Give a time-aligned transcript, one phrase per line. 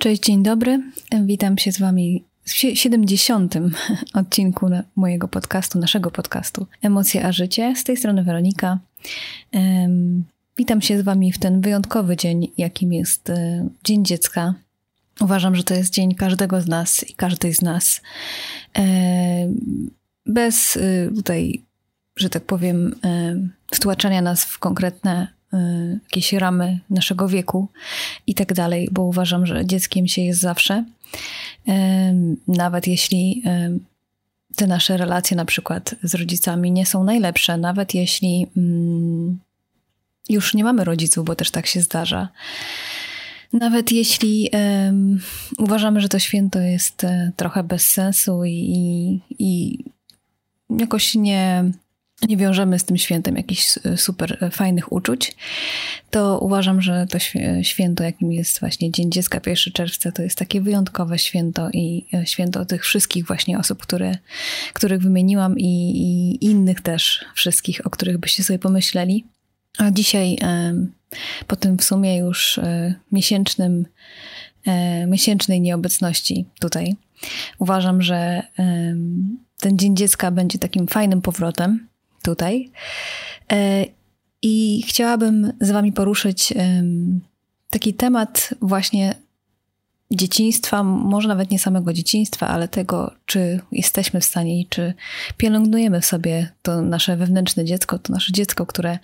[0.00, 0.82] Cześć, dzień dobry.
[1.24, 3.54] Witam się z Wami w 70.
[4.14, 4.66] odcinku
[4.96, 7.74] mojego podcastu, naszego podcastu Emocje a Życie.
[7.76, 8.78] Z tej strony Weronika.
[10.56, 14.54] Witam się z Wami w ten wyjątkowy dzień, jakim jest e, Dzień Dziecka.
[15.20, 18.02] Uważam, że to jest dzień każdego z nas i każdej z nas.
[20.26, 21.62] Bez e, tutaj,
[22.16, 22.94] że tak powiem,
[23.70, 25.39] wtłaczania nas w konkretne
[26.02, 27.68] jakieś ramy naszego wieku
[28.26, 30.84] i tak dalej, bo uważam, że dzieckiem się jest zawsze.
[31.68, 31.72] Y,
[32.48, 33.80] nawet jeśli y,
[34.56, 39.38] te nasze relacje na przykład z rodzicami nie są najlepsze, nawet jeśli mm,
[40.28, 42.28] już nie mamy rodziców, bo też tak się zdarza.
[43.52, 45.20] Nawet jeśli um,
[45.58, 49.78] uważamy, że to święto jest trochę bez sensu i, i, i
[50.78, 51.64] jakoś nie,
[52.28, 55.36] nie wiążemy z tym świętem jakichś super e, fajnych uczuć,
[56.10, 57.18] to uważam, że to
[57.62, 62.26] święto, jakim jest właśnie Dzień Dziecka 1 czerwca, to jest takie wyjątkowe święto i e,
[62.26, 64.18] święto tych wszystkich właśnie osób, które,
[64.72, 69.24] których wymieniłam i, i innych też wszystkich, o których byście sobie pomyśleli.
[69.78, 70.38] A dzisiaj
[71.46, 73.86] po tym w sumie już e, miesięcznym,
[75.06, 76.96] miesięcznej nieobecności tutaj,
[77.58, 78.42] uważam, że
[79.60, 81.89] ten Dzień Dziecka będzie takim fajnym powrotem
[82.30, 82.70] tutaj.
[83.52, 83.84] E,
[84.42, 86.54] I chciałabym z Wami poruszyć
[87.70, 89.14] taki temat właśnie
[90.10, 94.94] dzieciństwa, może nawet nie samego dzieciństwa, ale tego, czy jesteśmy w stanie i czy
[95.36, 98.98] pielęgnujemy w sobie to nasze wewnętrzne dziecko, to nasze dziecko, które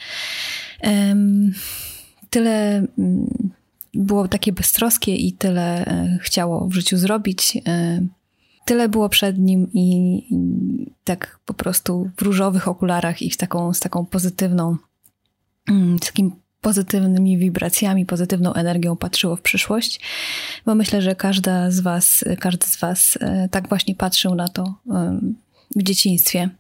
[2.30, 3.40] tyle um,
[3.94, 7.58] było takie beztroskie i tyle um, chciało w życiu zrobić.
[8.66, 13.74] Tyle było przed nim i, i, tak po prostu w różowych okularach i z taką,
[13.74, 14.76] z taką pozytywną,
[15.68, 20.00] mm, z takim pozytywnymi wibracjami, pozytywną energią patrzyło w przyszłość,
[20.66, 24.74] bo myślę, że każda z was, każdy z was e, tak właśnie patrzył na to
[25.76, 26.50] w dzieciństwie,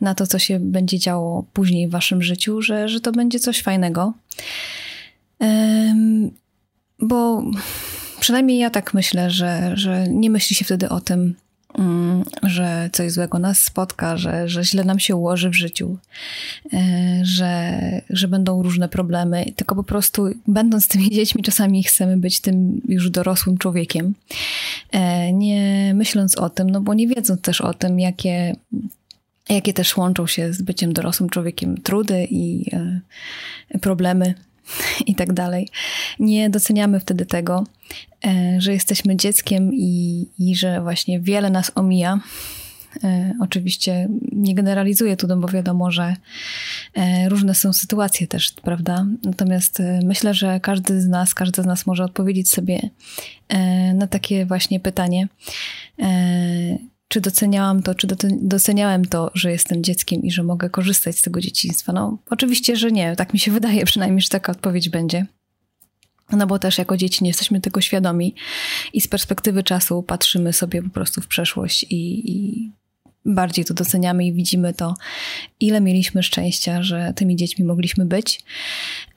[0.00, 3.62] na to, co się będzie działo później w waszym życiu, że, że to będzie coś
[3.62, 4.12] fajnego.
[6.98, 7.42] Bo
[8.26, 11.34] Przynajmniej ja tak myślę, że, że nie myśli się wtedy o tym,
[11.78, 15.98] mm, że coś złego nas spotka, że, że źle nam się ułoży w życiu,
[16.72, 22.40] e, że, że będą różne problemy, tylko po prostu będąc tymi dziećmi, czasami chcemy być
[22.40, 24.14] tym już dorosłym człowiekiem,
[24.92, 28.56] e, nie myśląc o tym, no bo nie wiedząc też o tym, jakie
[29.48, 33.00] jakie też łączą się z byciem dorosłym człowiekiem trudy i e,
[33.80, 34.34] problemy
[35.06, 35.68] i tak dalej.
[36.18, 37.64] Nie doceniamy wtedy tego,
[38.58, 42.20] że jesteśmy dzieckiem i, i że właśnie wiele nas omija.
[43.04, 46.16] E, oczywiście nie generalizuję tu, no bo wiadomo, że
[46.94, 49.06] e, różne są sytuacje też, prawda?
[49.24, 52.90] Natomiast myślę, że każdy z nas, każdy z nas może odpowiedzieć sobie
[53.94, 55.28] na takie właśnie pytanie
[57.08, 58.06] czy doceniałam to, czy
[58.42, 61.92] doceniałem to, że jestem dzieckiem i że mogę korzystać z tego dzieciństwa?
[61.92, 63.16] No, oczywiście, że nie.
[63.16, 65.26] Tak mi się wydaje przynajmniej, że taka odpowiedź będzie.
[66.32, 68.34] No bo też jako dzieci nie jesteśmy tego świadomi
[68.92, 72.70] i z perspektywy czasu patrzymy sobie po prostu w przeszłość i, i
[73.24, 74.94] bardziej to doceniamy i widzimy to,
[75.60, 78.40] ile mieliśmy szczęścia, że tymi dziećmi mogliśmy być.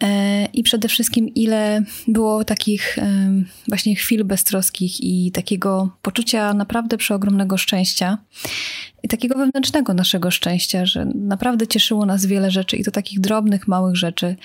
[0.04, 3.30] E, I przede wszystkim, ile było takich e,
[3.68, 8.18] właśnie chwil beztroskich i takiego poczucia naprawdę przeogromnego szczęścia
[9.04, 13.68] i takiego wewnętrznego naszego szczęścia, że naprawdę cieszyło nas wiele rzeczy i to takich drobnych,
[13.68, 14.36] małych rzeczy,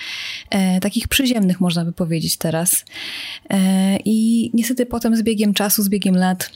[0.50, 2.84] e, takich przyziemnych, można by powiedzieć teraz.
[4.04, 6.50] I niestety potem z biegiem czasu, z biegiem lat,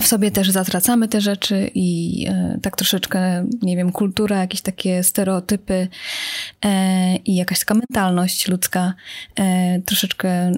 [0.00, 5.02] w sobie też zatracamy te rzeczy i e, tak troszeczkę, nie wiem, kultura, jakieś takie
[5.02, 5.88] stereotypy
[6.64, 8.94] e, i jakaś taka mentalność ludzka
[9.36, 10.52] e, troszeczkę,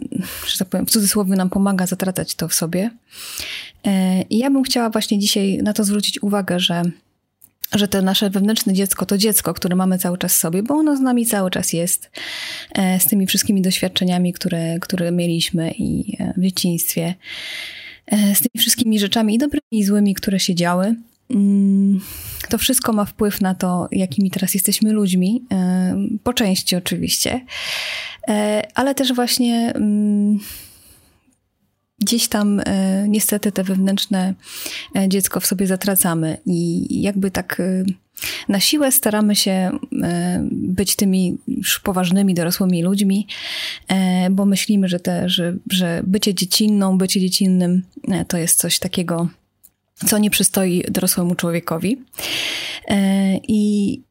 [0.46, 2.90] że tak powiem, w cudzysłowie nam pomaga zatracać to w sobie.
[3.86, 6.82] E, I ja bym chciała właśnie dzisiaj na to zwrócić uwagę, że
[7.74, 11.00] że to nasze wewnętrzne dziecko to dziecko, które mamy cały czas sobie, bo ono z
[11.00, 12.10] nami cały czas jest,
[12.74, 17.14] e, z tymi wszystkimi doświadczeniami, które, które mieliśmy i e, w dzieciństwie.
[18.06, 20.94] E, z tymi wszystkimi rzeczami i dobrymi i złymi, które się działy.
[21.30, 22.00] Mm,
[22.48, 27.40] to wszystko ma wpływ na to, jakimi teraz jesteśmy ludźmi, e, po części oczywiście,
[28.28, 30.38] e, ale też właśnie mm,
[31.98, 32.62] gdzieś tam
[33.08, 34.34] niestety te wewnętrzne
[35.08, 37.62] dziecko w sobie zatracamy i jakby tak
[38.48, 43.26] na siłę staramy się e, być tymi już poważnymi, dorosłymi ludźmi,
[43.88, 48.78] e, bo myślimy, że, te, że, że bycie dziecinną, bycie dziecinnym e, to jest coś
[48.78, 49.28] takiego,
[50.06, 52.04] co nie przystoi dorosłemu człowiekowi.
[53.48, 54.02] I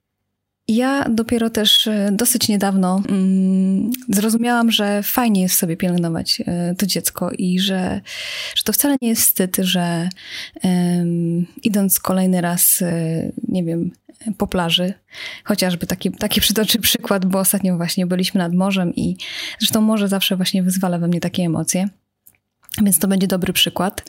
[0.68, 6.86] ja dopiero też e, dosyć niedawno mm, zrozumiałam, że fajnie jest sobie pielęgnować e, to
[6.86, 8.02] dziecko i że,
[8.56, 10.10] że to wcale nie jest wstyd, że
[10.64, 13.92] um, idąc kolejny raz, e, nie wiem,
[14.38, 14.94] po plaży,
[15.44, 19.18] chociażby taki, taki przytoczy przykład, bo ostatnio właśnie byliśmy nad morzem i
[19.60, 21.90] zresztą morze zawsze właśnie wyzwala we mnie takie emocje.
[22.82, 24.04] Więc to będzie dobry przykład,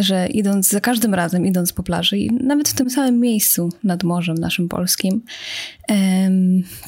[0.00, 4.04] że idąc za każdym razem, idąc po plaży i nawet w tym samym miejscu nad
[4.04, 5.22] morzem naszym polskim,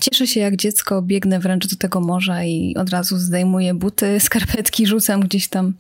[0.00, 4.86] cieszę się jak dziecko, biegnę wręcz do tego morza i od razu zdejmuję buty, skarpetki,
[4.86, 5.74] rzucam gdzieś tam,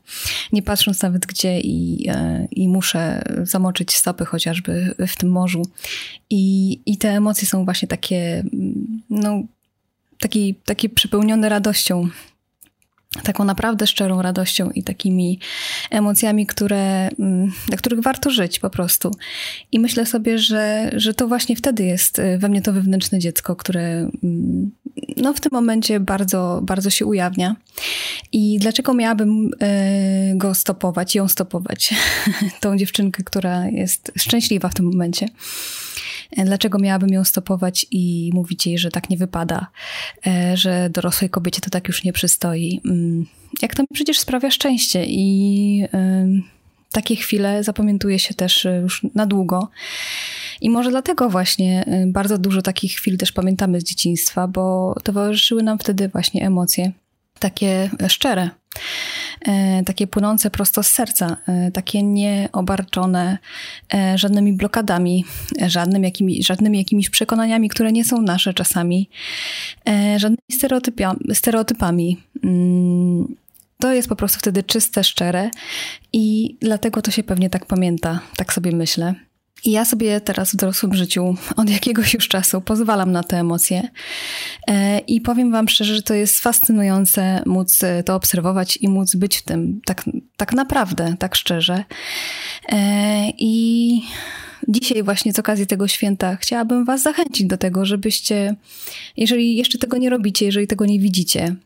[0.52, 5.62] nie patrząc nawet gdzie i, e, i muszę zamoczyć stopy chociażby w tym morzu.
[6.30, 8.44] I, i te emocje są właśnie takie,
[9.10, 9.42] no,
[10.20, 12.08] takie, takie przepełnione radością
[13.22, 15.38] taką naprawdę szczerą radością i takimi
[15.90, 19.10] emocjami, które, mm, dla których warto żyć po prostu.
[19.72, 23.56] I myślę sobie, że, że to właśnie wtedy jest y, we mnie to wewnętrzne dziecko,
[23.56, 24.70] które mm,
[25.16, 27.56] no, w tym momencie bardzo, bardzo się ujawnia.
[28.32, 31.94] I dlaczego miałabym y, go stopować, ją stopować,
[32.60, 35.28] tą dziewczynkę, która jest szczęśliwa w tym momencie?
[36.36, 39.66] Dlaczego miałabym ją stopować i mówić jej, że tak nie wypada,
[40.26, 42.80] e, że dorosłej kobiecie to tak już nie przystoi?
[42.84, 43.26] Mm,
[43.62, 45.84] jak to przecież sprawia szczęście i
[46.92, 49.68] takie chwile zapamiętuje się też e, już na długo.
[50.60, 55.62] I może dlatego właśnie e, bardzo dużo takich chwil też pamiętamy z dzieciństwa, bo towarzyszyły
[55.62, 56.92] nam wtedy właśnie emocje
[57.38, 58.50] takie szczere, e,
[59.86, 63.38] takie płynące prosto z serca, e, takie nieobarczone
[63.94, 65.24] e, żadnymi blokadami,
[65.66, 69.08] żadnym jakimi, żadnymi jakimiś przekonaniami, które nie są nasze czasami,
[70.16, 70.38] żadnymi
[71.34, 72.18] stereotypami.
[72.44, 73.36] Mm,
[73.78, 75.50] to jest po prostu wtedy czyste, szczere
[76.12, 79.14] i dlatego to się pewnie tak pamięta, tak sobie myślę.
[79.64, 83.88] Ja sobie teraz w dorosłym życiu od jakiegoś już czasu pozwalam na te emocje.
[84.68, 89.14] E, I powiem Wam szczerze, że to jest fascynujące móc e, to obserwować i móc
[89.16, 90.04] być w tym tak,
[90.36, 91.84] tak naprawdę, tak szczerze.
[92.68, 94.02] E, I
[94.68, 98.56] dzisiaj właśnie z okazji tego święta chciałabym Was zachęcić do tego, żebyście,
[99.16, 101.56] jeżeli jeszcze tego nie robicie, jeżeli tego nie widzicie,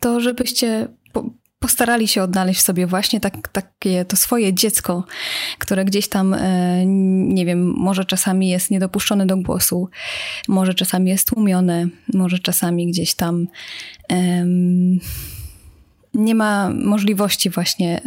[0.00, 0.88] to żebyście
[1.66, 5.04] postarali się odnaleźć sobie właśnie tak, takie to swoje dziecko,
[5.58, 6.86] które gdzieś tam, e,
[7.26, 9.88] nie wiem, może czasami jest niedopuszczone do głosu,
[10.48, 13.46] może czasami jest tłumione, może czasami gdzieś tam
[14.10, 14.98] um,
[16.16, 18.00] nie ma możliwości właśnie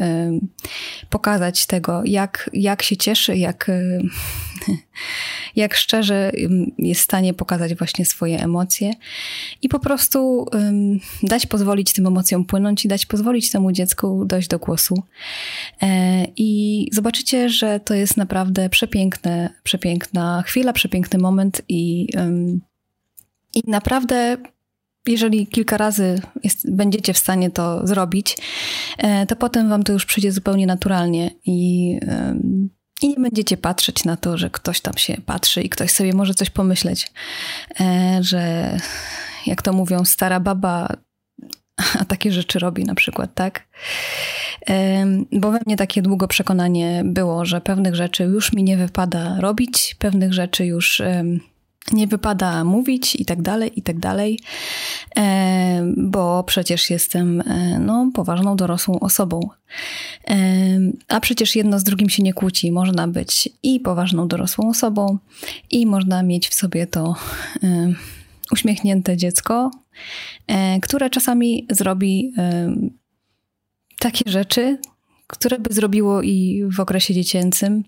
[1.10, 3.72] pokazać tego, jak, jak się cieszy, jak,
[5.56, 6.32] jak szczerze
[6.78, 8.94] jest w stanie pokazać właśnie swoje emocje
[9.62, 10.46] i po prostu
[11.24, 15.04] dać pozwolić tym emocjom płynąć i dać pozwolić temu dziecku dojść do głosu.
[15.82, 22.08] E, I zobaczycie, że to jest naprawdę przepiękne, przepiękna chwila, przepiękny moment i,
[23.56, 24.38] i naprawdę
[25.12, 28.38] jeżeli kilka razy jest, będziecie w stanie to zrobić,
[28.98, 31.92] e, to potem wam to już przyjdzie zupełnie naturalnie i,
[33.02, 36.34] i nie będziecie patrzeć na to, że ktoś tam się patrzy i ktoś sobie może
[36.34, 37.12] coś pomyśleć,
[37.80, 38.78] e, że
[39.46, 40.88] jak to mówią, stara baba
[42.00, 43.68] a takie rzeczy robi na przykład, tak?
[45.32, 49.96] Bo we mnie takie długo przekonanie było, że pewnych rzeczy już mi nie wypada robić,
[50.00, 51.02] pewnych rzeczy już
[51.92, 54.40] nie wypada mówić i tak dalej, i tak dalej,
[55.18, 59.50] e, bo przecież jestem e, no, poważną, dorosłą osobą.
[60.28, 60.38] E,
[61.08, 62.72] a przecież jedno z drugim się nie kłóci.
[62.72, 65.18] Można być i poważną, dorosłą osobą,
[65.72, 67.16] i można mieć w sobie to
[68.52, 69.72] uśmiechnięte dziecko,
[70.82, 72.34] które czasami zrobi
[74.00, 74.78] takie rzeczy,
[75.28, 77.84] które by zrobiło i w okresie dziecięcym,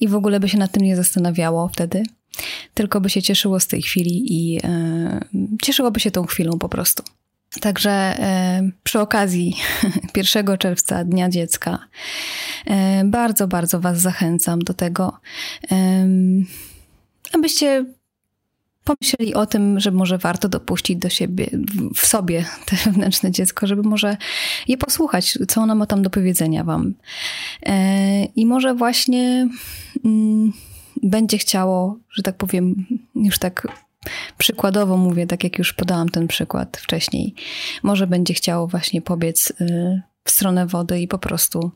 [0.00, 2.02] i w ogóle by się nad tym nie zastanawiało wtedy
[2.74, 5.24] tylko by się cieszyło z tej chwili i e,
[5.62, 7.02] cieszyłoby się tą chwilą po prostu.
[7.60, 9.56] Także e, przy okazji
[10.16, 11.78] 1 czerwca, Dnia Dziecka,
[12.66, 15.20] e, bardzo, bardzo Was zachęcam do tego,
[17.32, 17.84] abyście
[18.84, 21.50] pomyśleli o tym, że może warto dopuścić do siebie,
[21.96, 24.16] w sobie te wewnętrzne dziecko, żeby może
[24.68, 26.94] je posłuchać, co ono ma tam do powiedzenia Wam.
[28.36, 29.48] I może właśnie.
[31.02, 33.66] Będzie chciało, że tak powiem, już tak
[34.38, 37.34] przykładowo mówię, tak jak już podałam ten przykład wcześniej,
[37.82, 41.70] może będzie chciało właśnie pobiec y, w stronę wody i po prostu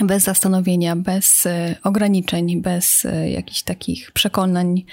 [0.00, 4.84] bez zastanowienia, bez y, ograniczeń, bez y, jakichś takich przekonań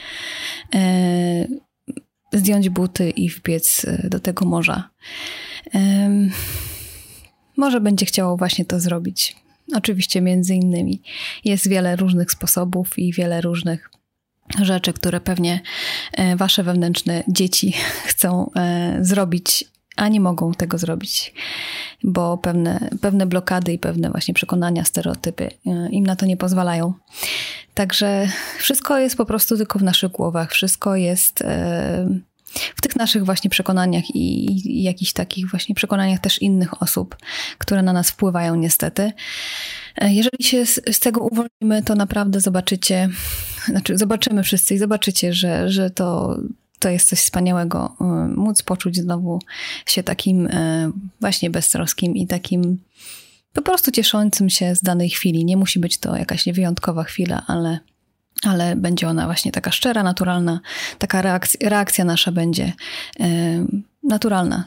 [2.34, 4.90] zdjąć buty i wbiec do tego morza.
[7.58, 9.42] Może będzie chciało właśnie to zrobić.
[9.74, 11.01] Oczywiście między innymi.
[11.46, 13.89] Jest wiele różnych sposobów i wiele różnych
[14.62, 15.62] rzeczy, które pewnie
[16.36, 17.74] wasze wewnętrzne dzieci
[18.10, 18.51] chcą
[19.01, 19.65] zrobić
[19.96, 21.34] a nie mogą tego zrobić,
[22.03, 26.94] bo pewne, pewne blokady i pewne właśnie przekonania, stereotypy e, im na to nie pozwalają.
[27.74, 28.27] Także
[28.58, 32.20] wszystko jest po prostu tylko w naszych głowach, wszystko jest e,
[32.75, 37.15] w tych naszych właśnie przekonaniach i, i jakichś takich właśnie przekonaniach też innych osób,
[37.57, 39.12] które na nas wpływają niestety.
[39.95, 43.10] E, jeżeli się z, z, tego uwolnimy, to naprawdę zobaczycie,
[43.65, 46.38] znaczy zobaczymy wszyscy i zobaczycie, że, że to
[46.79, 49.39] to jest coś wspaniałego, y, móc poczuć znowu
[49.86, 50.91] się takim y,
[51.22, 52.79] właśnie beztroskim i takim
[53.53, 55.45] po prostu cieszącym się z danej chwili.
[55.45, 57.79] Nie musi być to jakaś wyjątkowa chwila, ale,
[58.43, 60.59] ale będzie ona właśnie taka szczera, naturalna,
[60.97, 62.73] taka reakcja, reakcja nasza będzie
[63.19, 63.23] y,
[64.03, 64.65] naturalna.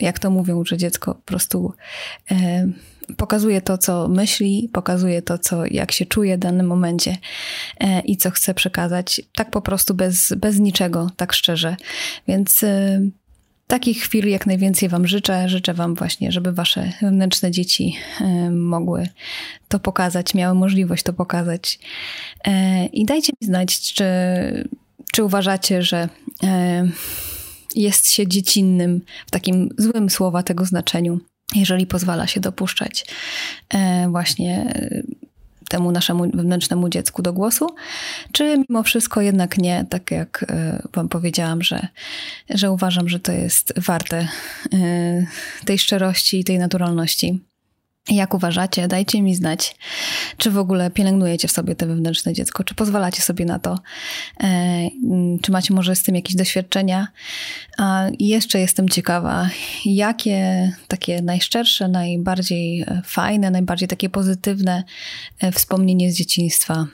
[0.00, 1.72] Jak to mówią, że dziecko po prostu
[3.16, 7.16] pokazuje to, co myśli, pokazuje to, co, jak się czuje w danym momencie
[7.80, 11.76] e, i co chce przekazać, tak po prostu bez, bez niczego, tak szczerze.
[12.28, 13.00] Więc e,
[13.66, 15.48] takich chwil jak najwięcej Wam życzę.
[15.48, 19.08] Życzę Wam właśnie, żeby Wasze wewnętrzne dzieci e, mogły
[19.68, 21.78] to pokazać, miały możliwość to pokazać.
[22.92, 24.04] I dajcie mi znać, czy,
[25.12, 26.08] czy uważacie, że
[27.74, 31.20] jest się dziecinnym w takim złym słowa tego znaczeniu
[31.54, 33.06] jeżeli pozwala się dopuszczać
[33.68, 35.02] e, właśnie e,
[35.74, 37.66] temu naszemu wewnętrznemu dziecku do głosu,
[38.32, 41.88] czy mimo wszystko jednak nie, tak jak e, Wam powiedziałam, że,
[42.50, 44.28] że uważam, że to jest warte
[45.64, 47.44] tej szczerości i tej naturalności.
[48.10, 48.88] Jak uważacie?
[48.88, 49.76] Dajcie mi znać,
[50.36, 53.78] czy w ogóle pielęgnujecie w sobie te wewnętrzne dziecko, czy pozwalacie sobie na to,
[54.40, 54.46] e,
[55.04, 57.08] mm, czy macie może z tym jakieś doświadczenia.
[57.78, 59.48] A jeszcze jestem ciekawa,
[59.84, 64.84] jakie takie najszczersze, najbardziej e, fajne, najbardziej takie pozytywne
[65.40, 66.86] e, wspomnienie z dzieciństwa.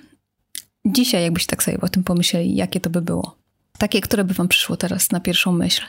[0.86, 3.36] Dzisiaj, jakbyście tak sobie o tym pomyśleli, jakie to by było?
[3.78, 5.82] Takie, które by Wam przyszło teraz na pierwszą myśl.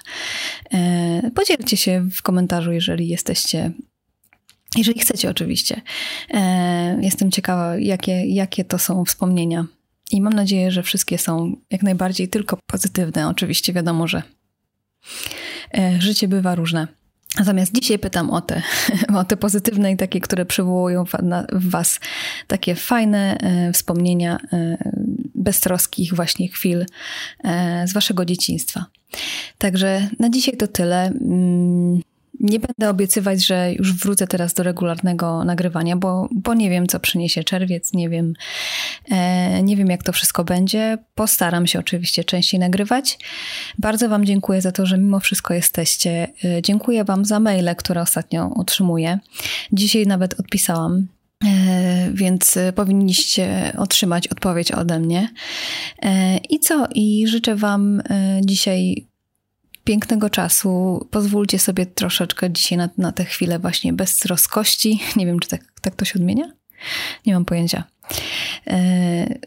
[1.36, 3.72] Podzielcie się w komentarzu, jeżeli jesteście
[4.78, 5.82] jeżeli chcecie, oczywiście.
[6.34, 9.66] E, jestem ciekawa, jakie, jakie to są wspomnienia.
[10.12, 13.28] I mam nadzieję, że wszystkie są jak najbardziej tylko pozytywne.
[13.28, 14.24] Oczywiście wiadomo, że
[15.78, 16.88] e, życie bywa różne.
[17.38, 18.62] Natomiast dzisiaj pytam o te,
[19.20, 21.06] o te pozytywne i takie, które przywołują
[21.51, 22.00] w Was
[22.48, 24.40] takie fajne e, wspomnienia
[25.36, 26.86] beztroskich właśnie chwil
[27.86, 28.86] z Waszego dzieciństwa.
[29.58, 31.12] Także na dzisiaj to tyle.
[32.41, 37.00] Nie będę obiecywać, że już wrócę teraz do regularnego nagrywania, bo, bo nie wiem, co
[37.00, 38.33] przyniesie czerwiec, nie wiem,
[39.12, 40.98] e, nie wiem, jak to wszystko będzie.
[41.15, 43.19] Postaram się oczywiście częściej nagrywać.
[43.79, 46.27] Bardzo Wam dziękuję za to, że mimo wszystko jesteście.
[46.43, 49.19] E, dziękuję Wam za maile, które ostatnio otrzymuję.
[49.71, 51.07] Dzisiaj nawet odpisałam
[51.45, 55.29] e, więc powinniście otrzymać odpowiedź ode mnie.
[56.01, 56.88] E, I co?
[56.95, 58.01] I życzę Wam
[58.45, 59.11] dzisiaj
[59.83, 61.07] pięknego czasu.
[61.11, 65.00] Pozwólcie sobie troszeczkę dzisiaj na, na tę chwilę właśnie beztroskości.
[65.15, 66.51] Nie wiem, czy tak, tak to się odmienia?
[67.25, 67.83] Nie mam pojęcia.
[68.67, 69.39] E,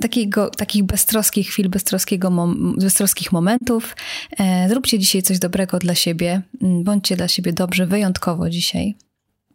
[0.00, 3.96] takiego, takich beztroskich chwil, beztroskiego mom, beztroskich momentów.
[4.38, 6.42] E, zróbcie dzisiaj coś dobrego dla siebie.
[6.60, 8.94] Bądźcie dla siebie dobrze, wyjątkowo dzisiaj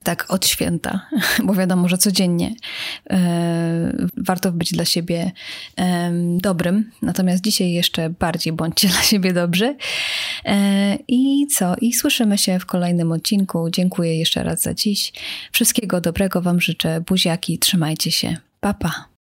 [0.09, 1.07] tak od święta,
[1.45, 2.55] bo wiadomo, że codziennie
[3.09, 5.31] e, warto być dla siebie
[5.77, 9.75] e, dobrym, natomiast dzisiaj jeszcze bardziej bądźcie dla siebie dobrzy.
[10.45, 11.75] E, I co?
[11.81, 13.69] I słyszymy się w kolejnym odcinku.
[13.69, 15.13] Dziękuję jeszcze raz za dziś.
[15.51, 17.01] Wszystkiego dobrego Wam życzę.
[17.01, 18.37] Buziaki, trzymajcie się.
[18.59, 19.18] Pa, pa.